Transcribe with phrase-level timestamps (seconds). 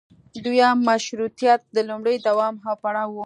[0.43, 3.17] دویم مشروطیت د لومړي دوام او پړاو و.